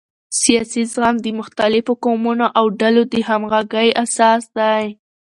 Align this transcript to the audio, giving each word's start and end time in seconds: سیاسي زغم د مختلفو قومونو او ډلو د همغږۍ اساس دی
سیاسي 0.41 0.81
زغم 0.93 1.15
د 1.21 1.27
مختلفو 1.39 1.93
قومونو 2.05 2.45
او 2.57 2.65
ډلو 2.79 3.01
د 3.13 3.15
همغږۍ 3.27 3.87
اساس 4.03 4.43
دی 4.57 4.83